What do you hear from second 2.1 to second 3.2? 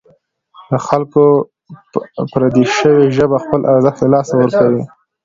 پردۍ شوې